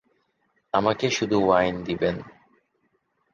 [0.73, 2.15] আমাকে শুধু ওয়াইন দিবেন।